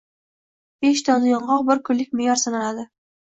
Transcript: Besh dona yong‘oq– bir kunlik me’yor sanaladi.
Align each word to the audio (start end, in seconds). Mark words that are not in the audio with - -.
Besh 0.85 1.03
dona 1.09 1.29
yong‘oq– 1.31 1.61
bir 1.69 1.83
kunlik 1.91 2.17
me’yor 2.21 2.41
sanaladi. 2.47 2.89